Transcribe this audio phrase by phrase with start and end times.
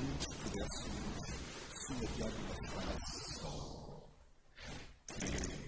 [0.00, 0.82] muito pudesse
[1.86, 3.40] ser uma grande paz.
[5.22, 5.59] Amém.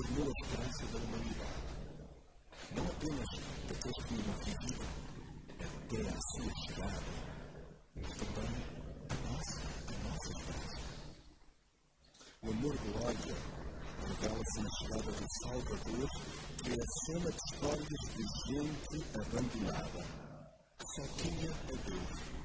[0.00, 1.60] cobriu a esperança da humanidade.
[2.74, 3.28] Não apenas
[3.68, 4.86] daqueles que não viviam
[5.60, 7.02] até a sua chegada,
[7.96, 8.52] mas também
[9.10, 10.80] a nossa, a nossa esperança.
[12.42, 13.36] O amor glória
[14.08, 16.08] revela-se na chegada do Salvador,
[16.62, 20.02] que é a soma de histórias de gente abandonada,
[20.78, 22.39] que só tinha é a Deus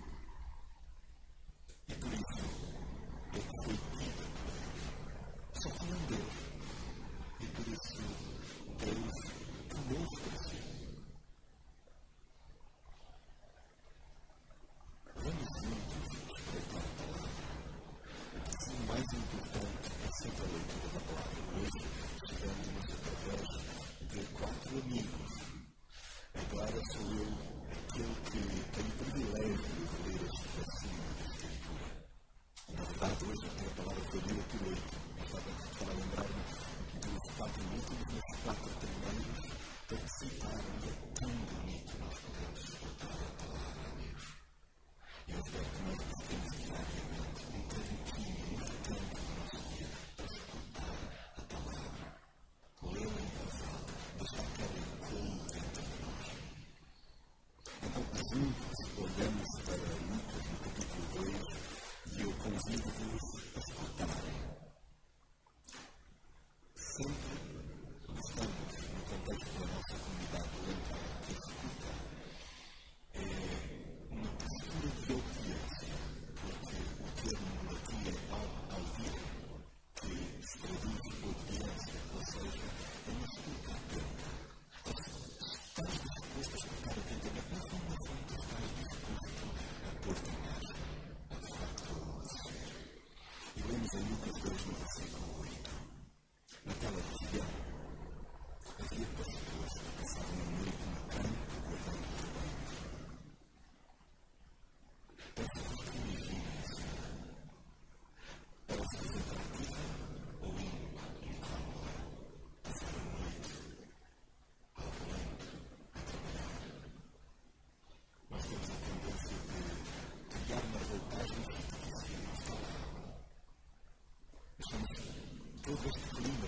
[125.65, 126.44] todas as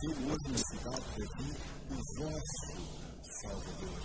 [0.00, 1.56] Chego hoje na cidade para vir
[1.90, 2.70] o vosso
[3.40, 4.00] Salvador,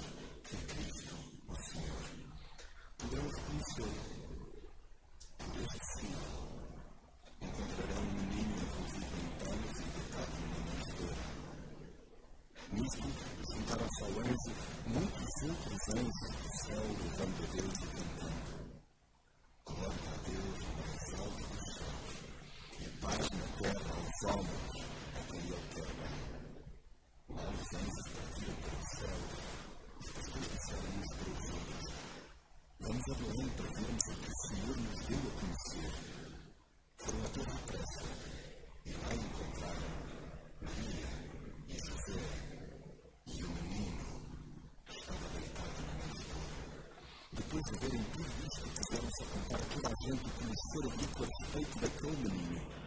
[47.63, 51.79] resolverem tudo isto que quiseram se apontar toda a gente como ser rico a respeito
[51.79, 52.82] daquele menino.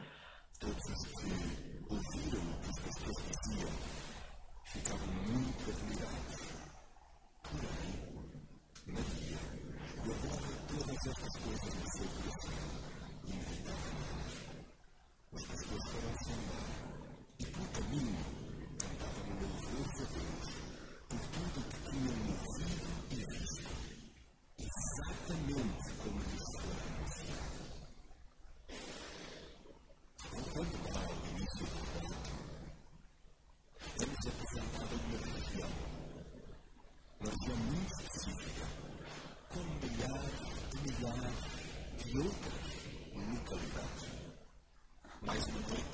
[45.37, 45.86] lies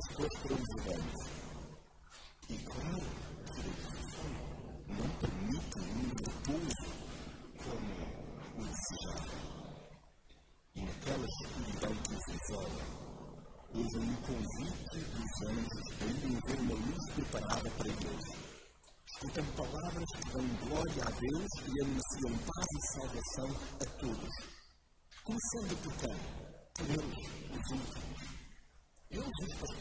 [0.00, 1.20] essas três curiosidades.
[2.48, 3.00] E claro
[3.52, 6.88] que o não permite um repouso
[7.62, 7.92] como
[8.56, 9.36] o desejava.
[10.74, 12.82] E naquela escuridão que os isola,
[13.74, 18.50] houve um convite dos anjos para irem ver uma luz preparada para eles.
[19.06, 24.34] Escutam então, palavras que dão glória a Deus e anunciam paz e salvação a todos.
[25.24, 26.24] Começando, portanto,
[26.74, 28.40] por eles, os últimos.
[29.12, 29.79] Eles, os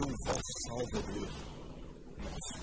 [0.00, 1.30] o vosso salvador.
[2.18, 2.58] Nosso.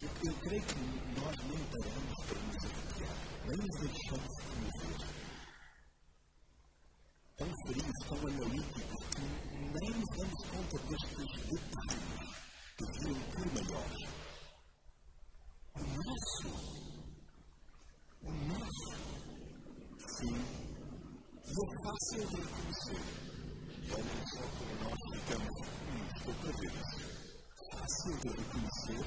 [0.00, 0.74] Eu, eu creio que
[1.20, 3.16] nós não paramos para nos arrepiar,
[3.46, 5.02] nem nos deixamos de nos ver.
[7.36, 12.14] Tão frios, tão analíticos, que nem nos damos conta destes detalhes
[12.76, 13.90] que viram por melhor.
[15.74, 16.48] O nosso
[18.22, 18.88] o nosso.
[20.18, 20.36] Sim,
[21.46, 23.33] eu faço eu reconhecer
[23.84, 25.56] e olhem só como nós ficamos,
[25.88, 26.72] hum, estou ver
[27.70, 29.04] Fácil de reconhecer.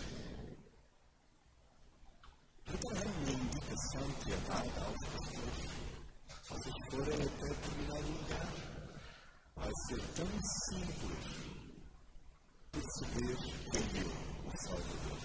[2.65, 5.67] Repararam na indicação que é dada aos pastores?
[6.43, 8.49] Se vocês forem até determinado lugar,
[9.55, 10.27] vai ser tão
[10.67, 11.47] simples
[12.71, 13.37] perceber
[13.71, 14.05] quem é
[14.45, 15.21] o Salvador.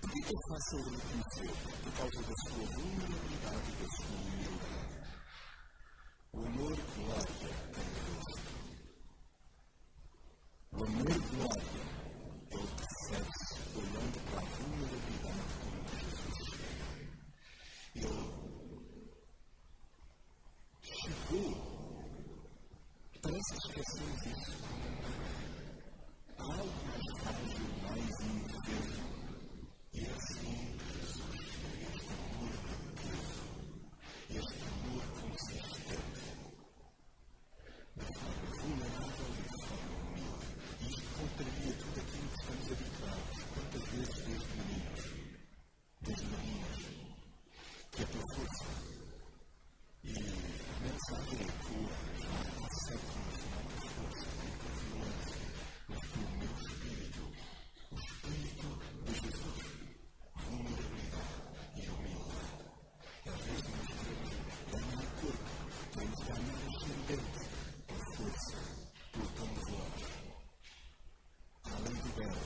[0.00, 1.52] Por que é fácil de reconhecer?
[1.82, 4.92] Por causa da sua vulnerabilidade da sua humildade.
[6.32, 8.32] O amor glória é Deus.
[10.72, 11.92] O amor glória
[12.50, 16.48] ele percebe-se olhando para a vulnerabilidade como Jesus
[17.94, 18.12] Ele
[20.82, 21.72] chegou.
[23.42, 24.54] Que esquecemos isso.
[26.38, 29.02] Algo mais frágil, mais indefeso.
[29.92, 30.58] E assim,
[30.94, 31.42] Jesus,
[31.90, 33.30] este amor de Deus,
[34.30, 36.24] este amor consistente,
[37.96, 40.46] de forma vulnerável e de forma humilde.
[40.80, 45.02] E isto contraria tudo aquilo que estamos habituados, quantas vezes desde meninos,
[46.00, 46.80] desde meninas,
[47.90, 48.66] que é pela força.
[50.04, 55.46] E a mensagem é cura, já há séculos, não é pela força, nem pela violência,
[55.88, 57.22] mas pelo meu espírito,
[57.92, 58.68] o espírito
[59.04, 59.62] de Jesus,
[60.34, 61.38] vulnerabilidade
[61.76, 62.64] e humildade.
[63.24, 64.32] E às vezes nós queremos
[64.72, 65.50] ganhar corpo,
[65.92, 67.42] queremos ganhar ascendente,
[67.86, 68.58] por força,
[69.12, 70.02] por tom de voz.
[71.64, 72.44] Além do belo,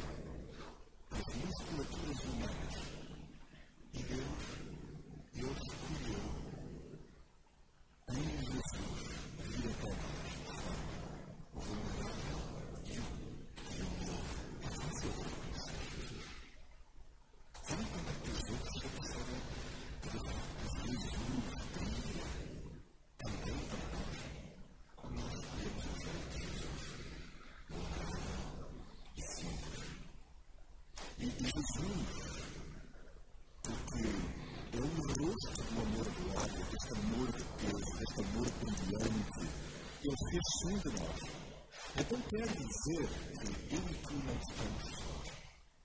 [1.11, 2.77] as musculaturas humanas.
[3.95, 4.45] E Deus,
[5.33, 6.25] Deus escolheu
[8.09, 9.03] em Jesus
[9.39, 10.97] vir até nós de forma
[11.55, 12.41] vulnerável
[12.85, 14.21] e humilde.
[14.63, 15.81] É fácil de reconhecer.
[17.67, 19.43] Sabe quando é que os outros se percebem
[20.03, 21.17] que de facto Jesus
[21.75, 22.27] brilha
[23.19, 24.19] também para nós?
[24.97, 26.85] Quando nós escolhemos o jeito de Jesus,
[27.69, 28.35] vulnerável
[29.17, 29.81] e simples.
[31.19, 32.07] E, e Jesus,
[33.63, 34.05] porque
[34.73, 39.45] é o rosto do amor glória, deste amor de Deus, deste amor brilhante,
[40.05, 41.21] ele fez som de nós.
[41.99, 43.07] Então quer dizer
[43.39, 45.27] que eu e tu não estamos sós.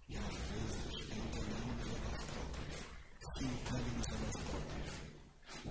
[0.10, 2.78] E às vezes enganamos a nós próprios.
[3.42, 4.92] Enganamos a nós próprios.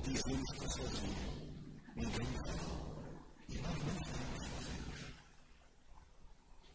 [0.05, 1.23] Dizemos que sozinho
[1.97, 2.61] ninguém vai.
[3.49, 5.01] E nós não estamos sozinhos.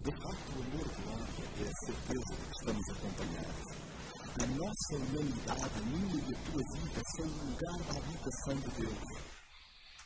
[0.01, 3.67] De facto, o amor glória é a certeza de que estamos acompanhados.
[4.35, 8.69] A nossa humanidade, a minha e a tua vida, são o lugar da habitação de
[8.81, 9.35] Deus.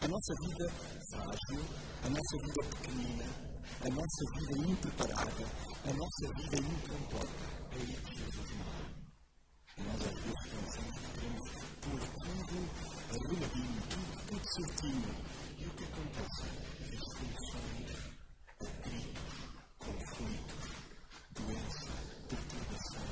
[0.02, 0.66] A nossa vida
[1.10, 1.66] frágil,
[2.04, 3.49] a nossa vida pequenina,
[3.82, 5.46] a nossa vida impreparada,
[5.86, 7.44] a nossa vida incompleta.
[7.72, 8.90] É aí que Jesus mora.
[9.78, 11.50] Nós às vezes pensamos que queremos
[11.82, 12.58] pôr tudo
[13.10, 15.12] arrumadinho, tudo, tudo certinho.
[15.58, 16.44] E o que acontece?
[16.92, 17.90] Disfunções,
[18.60, 19.32] atritos,
[19.80, 20.70] conflitos,
[21.32, 21.92] doença,
[22.28, 23.10] perturbação.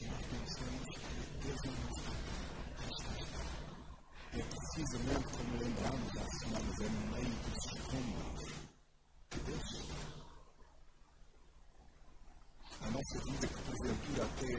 [0.00, 1.00] E nós pensamos que
[1.42, 2.36] Deus não está cá.
[2.88, 3.42] Esta está.
[4.32, 8.50] É precisamente como lembramos há semanas, é no meio dos escombros
[9.30, 10.00] que Deus está.
[12.82, 14.52] A nossa vida que porventura até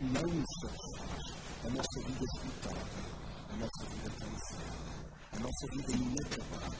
[0.00, 1.24] não nos satisfaz,
[1.64, 3.00] a nossa vida esgotada,
[3.48, 6.76] a nossa vida cansada, a nossa vida inacabada,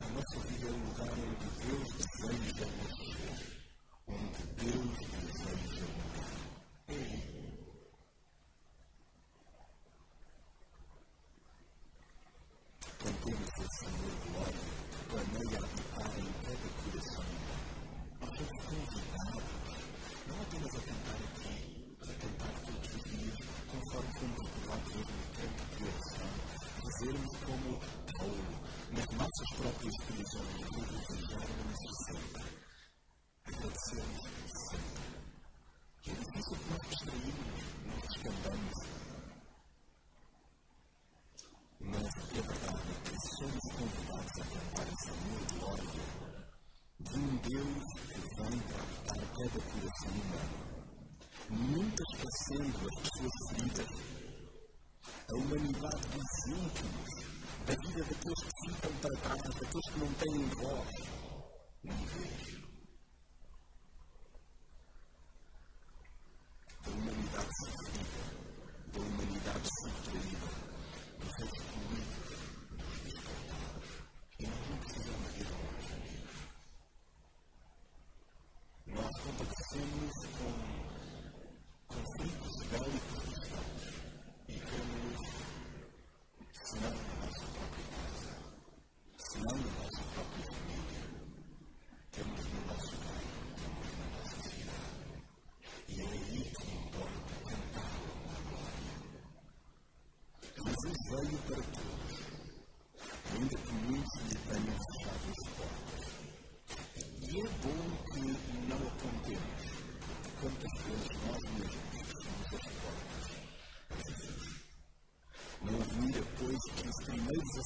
[0.00, 3.38] a nossa vida é o lugar onde Deus deseja nascer,
[4.08, 6.34] onde Deus deseja morar.
[6.88, 7.22] É aí.
[12.98, 14.64] Cantemos esse amor glória,
[15.08, 17.28] planeia habitar em cada coração.
[18.20, 19.54] Nós somos convidados,
[20.26, 21.54] não apenas a cantar aqui,
[22.00, 23.38] mas a cantar todos os dias,
[23.70, 26.32] conforme fomos recordados hoje no canto de oração,
[26.84, 27.80] dizermos como
[28.18, 28.54] Paulo,
[28.92, 32.44] nas nossas próprias prisões, regozijar-nos sempre,
[33.44, 34.22] agradecermos
[34.70, 35.04] sempre.
[36.04, 38.78] E é difícil que nós distraímos, nós descambamos,
[41.80, 46.04] mas é verdade que somos convidados a cantar esse amor glória
[47.00, 50.74] de um Deus que vem para habitar cada coração humano.
[52.24, 53.92] Esquecendo as pessoas feridas,
[55.28, 57.10] a humanidade dos íntimos,
[57.66, 60.88] da vida daqueles que ficam para trás, daqueles que não têm voz
[61.82, 62.42] nem vez.
[66.82, 68.22] Da humanidade sofrida,
[68.86, 70.48] da humanidade subtraída
[71.20, 72.28] nos excluídos,
[72.70, 73.88] nos descartados.
[74.40, 76.40] E nós não precisamos ir longe, amigos.
[78.86, 80.84] Nós compadecemos com
[81.94, 83.84] conflitos bélicos cristãos
[84.48, 85.20] e vemos,
[86.52, 88.30] se não na nossa própria casa,
[89.18, 89.84] ficamos a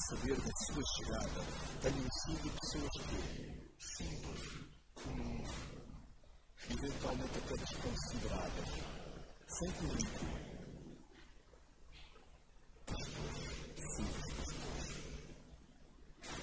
[0.08, 1.68] saber da sua chegada
[2.24, 3.20] sido pessoas que,
[3.78, 4.40] simples,
[4.94, 5.50] comuns,
[6.70, 8.68] eventualmente até desconsideradas,
[9.48, 10.48] sem currículo.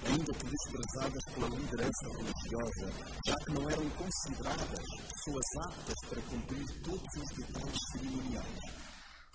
[0.06, 2.92] Ainda que desprezadas pela liderança religiosa,
[3.26, 8.60] já que não eram consideradas pessoas aptas para cumprir todos os detalhes cerimoniais,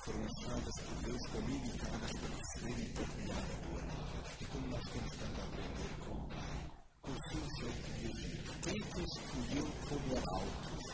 [0.05, 3.90] foram achadas por Deus como indicadas para receber e partilhar a boa
[4.51, 6.27] como nós temos tanto a aprender com,
[7.01, 10.90] com o seu agir, quem que escolheu como altos?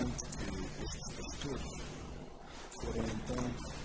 [0.00, 0.24] importante
[0.76, 1.62] que estes pastores
[2.74, 3.79] foram então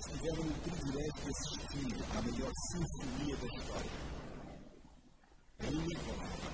[0.00, 3.90] Nós o privilégio de assistir à melhor sinfonia da história.
[5.58, 6.52] É inigualável.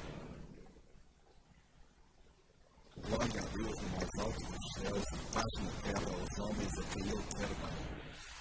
[3.06, 6.82] Glória a Deus no mais alto dos céus e paz na terra aos homens a
[6.92, 7.76] quem Ele quer bem.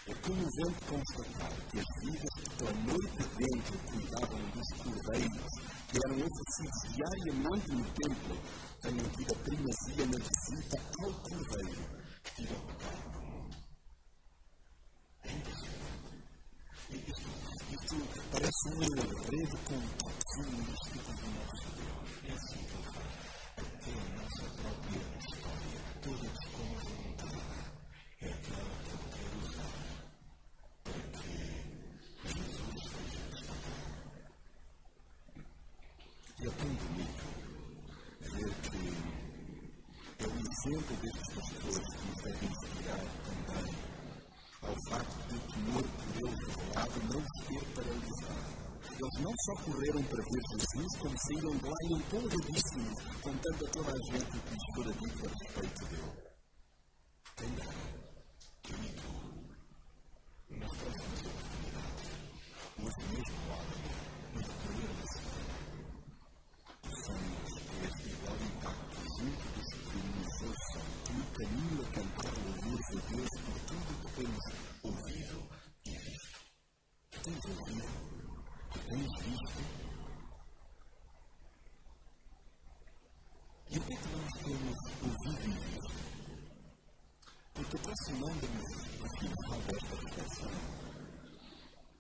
[0.08, 5.52] É comovente constatar que as vidas que pela noite dentro cuidavam dos cordeiros
[5.88, 7.75] que eram oferecidos diariamente
[18.56, 22.10] parece um enredo complexo místico do nosso Deus.
[22.24, 23.14] É assim ele faz.
[23.58, 27.44] Até a nossa própria história, toda desconjuntada,
[28.22, 29.76] é aquela que ele quer usar
[30.84, 31.36] para que
[32.24, 33.86] Jesus seja destacado.
[36.40, 37.26] E é tão bonito
[38.22, 38.84] ver que
[40.20, 43.76] é o exemplo destes pastores que nos deve inspirar também
[44.62, 48.46] ao facto de o temor por eles revelado não ser paralisado.
[48.98, 53.92] Eles não só correram para ver Jesus, como saíram de lá empolgadíssimos, contando a toda
[53.92, 56.14] a gente o que lhes fora dito a respeito dele.
[57.36, 57.76] Quem dera
[58.64, 59.12] que eu e tu,
[60.56, 62.08] nas próximas oportunidades,
[62.80, 63.60] hoje mesmo lá,
[64.34, 65.56] no decorrer da semana,
[66.82, 72.90] possamos ter este igual impacto junto dos que nos ouçam, no caminho a cantar louvores
[72.92, 74.46] a Deus por tudo o que temos
[74.84, 75.38] ouvido
[75.86, 76.40] e visto.
[77.24, 78.16] Tens ouvido
[78.90, 79.64] tens visto.
[83.72, 85.96] E o que é que nós temos ouvido e visto?
[87.54, 90.52] Porque aproximando-nos do final desta reflexão,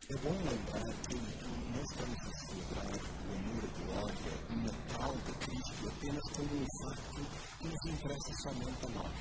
[0.08, 5.32] é bom lembrar que não estamos a celebrar o amor, a glória, o Natal de
[5.34, 7.22] Cristo apenas como um facto
[7.60, 9.12] que nos interessa somente a nós.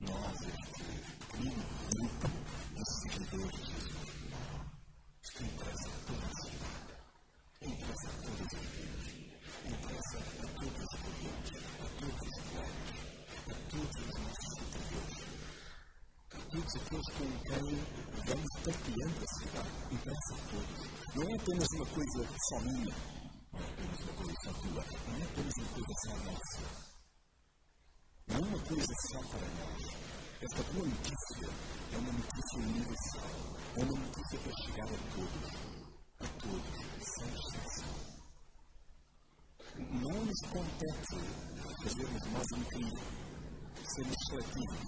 [0.00, 0.82] Nós, este
[1.30, 2.28] grupo
[2.74, 4.02] de seguidores de Jesus.
[5.22, 6.74] Isto interessa a toda a cidade
[7.62, 9.06] interessa a todas as vidas,
[9.64, 12.98] interessa a todos os clientes, a todos os colegas,
[13.46, 15.22] a todos os nossos superiores,
[16.30, 17.66] a todos aqueles com quem
[18.26, 20.78] vamos partilhando a cidade, interessa a todos.
[21.14, 22.94] Não é apenas uma coisa só minha,
[23.52, 26.93] não é apenas uma coisa só tua, não é apenas uma coisa só nossa.
[28.34, 29.82] É uma coisa só para nós.
[30.42, 31.48] Esta boa notícia
[31.92, 33.30] é uma notícia universal,
[33.76, 35.52] é uma notícia para chegar a todos,
[36.18, 36.84] a todos.
[39.76, 41.18] Não nos compete
[41.80, 43.02] fazermos mais um crime,
[43.86, 44.82] sermos seletivos.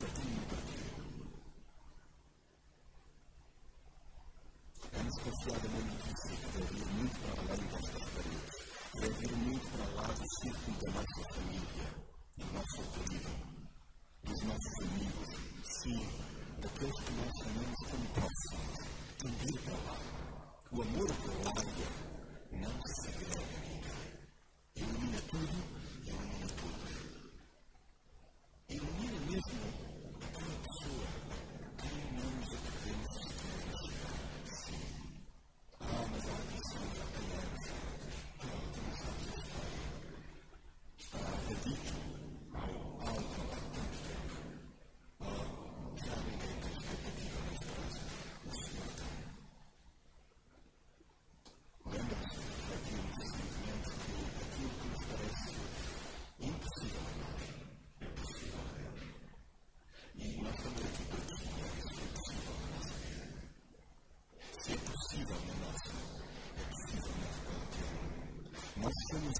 [0.00, 0.94] Partir partido.
[4.94, 6.03] É-nos confiada uma notícia
[20.76, 21.43] 稳固的。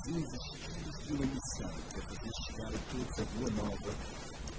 [0.07, 3.93] Jesus, filhos de uma missão, é fazer chegar a todos a boa nova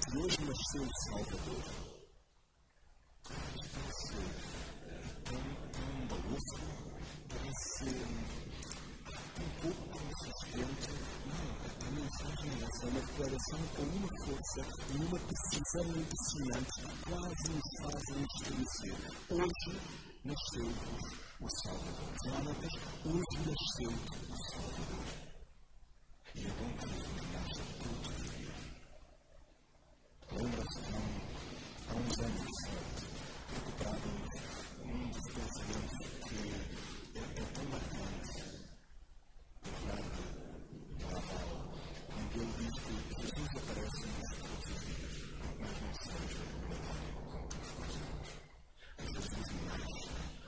[0.02, 1.64] que hoje nasceu o Salvador.
[3.74, 4.18] Parece
[5.24, 6.66] tão, tão balanço,
[7.30, 7.90] parece
[9.38, 10.90] um pouco consistente.
[11.28, 11.46] Não,
[11.86, 17.70] a mensagem é é uma declaração com uma força e uma precisão impressionante quase nos
[17.84, 18.98] fazem estremecer.
[19.30, 19.72] Hoje
[20.24, 21.06] nasceu-vos
[21.40, 22.10] o Salvador.
[22.26, 22.74] Gálatas,
[23.06, 25.06] hoje nasceu o Salvador.
[26.36, 28.60] E é bom que nos lembramos todos os dias.
[30.34, 31.00] Lembra-se há,
[31.88, 32.58] há uns anos,
[33.54, 34.34] recuperávamos
[34.84, 36.40] um dos pensamentos que
[37.16, 38.36] é, é tão marcante,
[39.64, 40.24] Bernardo
[41.10, 41.52] Laval,
[42.20, 45.16] em que ele diz que Jesus aparece nos todos os dias,
[45.58, 48.06] mas não estamos a memória com as coisas.
[49.00, 50.04] Jesus nasce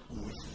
[0.10, 0.48] hoje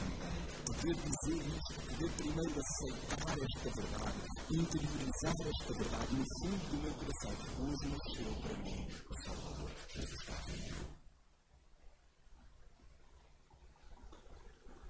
[0.64, 6.94] poder dizer isto, poder primeiro aceitar esta verdade, interiorizar esta verdade no fundo do meu
[6.94, 7.34] coração.
[7.62, 10.82] Hoje nasceu para mim o Salvador, Jesus está vivo.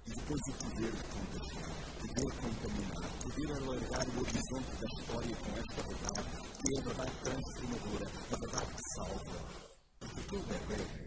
[0.05, 1.69] E depois o poder contagiar,
[1.99, 7.11] poder contaminar, poder alargar o horizonte da história com esta verdade, que é a verdade
[7.23, 9.37] transformadora, a verdade que salva.
[9.99, 11.02] Porque